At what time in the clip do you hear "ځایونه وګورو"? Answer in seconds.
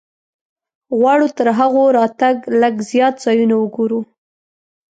3.25-3.99